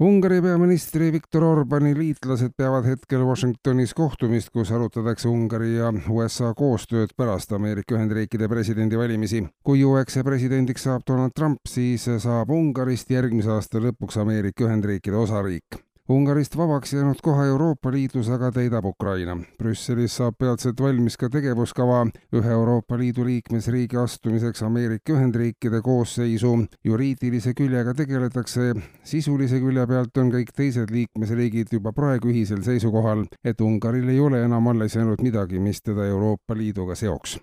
[0.00, 7.14] Ungari peaministri Viktor Orbani liitlased peavad hetkel Washingtonis kohtumist, kus arutatakse Ungari ja USA koostööd
[7.14, 9.44] pärast Ameerika Ühendriikide presidendivalimisi.
[9.62, 15.78] kui USA presidendiks saab Donald Trump, siis saab Ungarist järgmise aasta lõpuks Ameerika Ühendriikide osariik.
[16.08, 19.38] Ungarist vabaks jäänud koha Euroopa Liidus aga täidab Ukraina.
[19.58, 22.02] Brüsselis saab peatselt valmis ka tegevuskava
[22.36, 26.52] ühe Euroopa Liidu liikmesriigi astumiseks Ameerika Ühendriikide koosseisu.
[26.84, 33.60] juriidilise küljega tegeletakse, sisulise külje pealt on kõik teised liikmesriigid juba praegu ühisel seisukohal, et
[33.60, 37.38] Ungaril ei ole enam alles jäänud midagi, mis teda Euroopa Liiduga seoks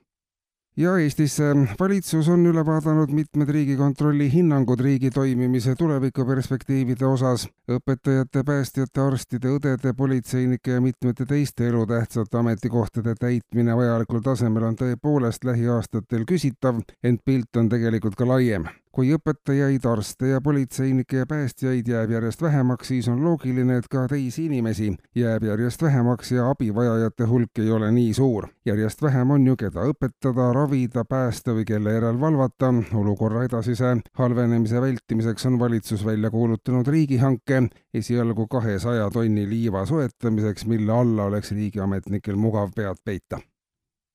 [0.77, 1.37] ja Eestis
[1.79, 7.47] valitsus on üle vaadanud mitmed Riigikontrolli hinnangud riigi toimimise tulevikuperspektiivide osas.
[7.71, 15.43] õpetajate, päästjate, arstide, õdede, politseinike ja mitmete teiste elutähtsate ametikohtade täitmine vajalikul tasemel on tõepoolest
[15.43, 21.87] lähiaastatel küsitav, ent pilt on tegelikult ka laiem kui õpetajaid, arste ja politseinikke ja päästjaid
[21.87, 27.27] jääb järjest vähemaks, siis on loogiline, et ka teisi inimesi jääb järjest vähemaks ja abivajajate
[27.29, 28.47] hulk ei ole nii suur.
[28.65, 32.73] järjest vähem on ju, keda õpetada, ravida, päästa või kelle järel valvata.
[32.93, 40.91] olukorra edasise halvenemise vältimiseks on valitsus välja kuulutanud riigihanke esialgu kahesaja tonni liiva soetamiseks, mille
[40.91, 43.41] alla oleks riigiametnikel mugav pead peita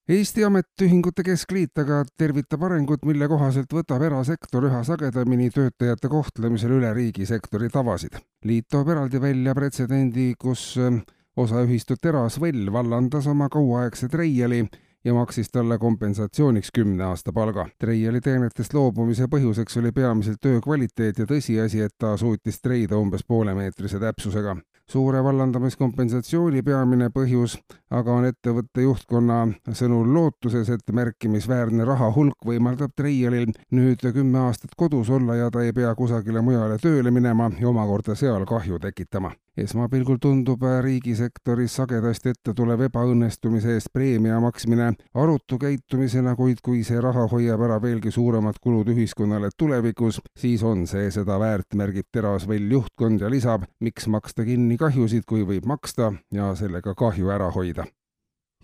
[0.07, 6.93] Eesti Ametiühingute Keskliit aga tervitab arengut, mille kohaselt võtab erasektor üha sagedamini töötajate kohtlemisel üle
[6.95, 8.15] riigisektori tavasid.
[8.45, 11.01] liit toob eraldi välja pretsedendi, kus ähm,
[11.37, 14.69] osaühistu Terasvõll vallandas oma kauaaegse treiali
[15.05, 17.67] ja maksis talle kompensatsiooniks kümne aasta palga.
[17.79, 23.27] treiali teenetest loobumise põhjuseks oli peamiselt töö kvaliteet ja tõsiasi, et ta suutis treida umbes
[23.27, 24.55] poolemeetrise täpsusega
[24.91, 27.57] suure vallandamiskompensatsiooni peamine põhjus
[27.91, 29.39] aga on ettevõtte juhtkonna
[29.73, 35.63] sõnul lootuses, et märkimisväärne raha hulk võimaldab Treialil nüüd kümme aastat kodus olla ja ta
[35.63, 39.33] ei pea kusagile mujale tööle minema ja omakorda seal kahju tekitama.
[39.56, 47.00] Esmapilgul tundub riigisektoris sagedasti ette tulev ebaõnnestumise eest preemia maksmine arutu käitumisena, kuid kui see
[47.00, 52.72] raha hoiab ära veelgi suuremad kulud ühiskonnale tulevikus, siis on see seda väärt, märgib Terasvell
[52.72, 57.86] juhtkond ja lisab, miks maksta kinni kahjusid, kui võib maksta ja sellega kahju ära hoida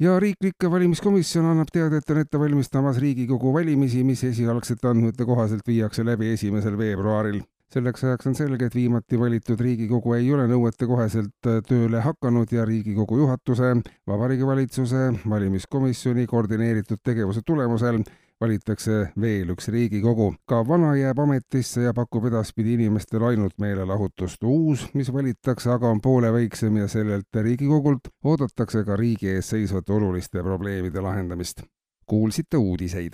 [0.00, 5.66] ja riiklik valimiskomisjon annab teada, et on ette valmistamas Riigikogu valimisi, mis esialgsete andmete kohaselt
[5.68, 7.42] viiakse läbi esimesel veebruaril.
[7.72, 13.22] Selleks ajaks on selge, et viimati valitud Riigikogu ei ole nõuetekoheselt tööle hakanud ja Riigikogu
[13.22, 13.76] juhatuse,
[14.08, 18.02] Vabariigi Valitsuse, valimiskomisjoni koordineeritud tegevuse tulemusel
[18.42, 20.34] valitakse veel üks Riigikogu.
[20.46, 24.42] ka vana jääb ametisse ja pakub edaspidi inimestele ainult meelelahutust.
[24.42, 29.92] uus, mis valitakse, aga on poole väiksem ja sellelt Riigikogult oodatakse ka riigi ees seisvate
[29.92, 31.62] oluliste probleemide lahendamist.
[32.06, 33.10] kuulsite uudiseid.